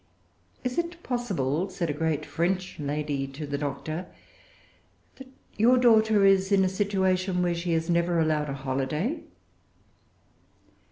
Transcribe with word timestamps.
"Is 0.63 0.79
it 0.79 1.03
possible," 1.03 1.69
said 1.69 1.91
a 1.91 1.93
great 1.93 2.25
French 2.25 2.79
lady 2.79 3.27
to 3.27 3.45
the 3.45 3.59
Doctor, 3.59 4.07
"that 5.17 5.27
your 5.59 5.77
daughter 5.77 6.25
is 6.25 6.51
in 6.51 6.63
a 6.63 6.69
situation 6.69 7.43
where 7.43 7.53
she 7.53 7.73
is 7.73 7.87
never 7.87 8.17
allowed 8.19 8.49
a 8.49 8.53
holiday?" 8.55 9.19